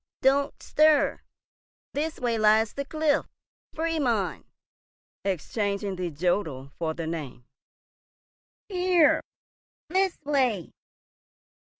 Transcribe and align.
"Don't 0.23 0.63
stir. 0.63 1.21
This 1.93 2.19
way 2.19 2.39
lies 2.39 2.73
the 2.73 2.85
cliff. 2.85 3.27
Fried 3.75 4.01
mund!" 4.01 4.45
exchanging 5.23 5.95
the 5.95 6.09
jodel 6.09 6.71
for 6.79 6.95
the 6.95 7.05
name. 7.05 7.45
"Here!—this 8.67 10.17
way! 10.23 10.71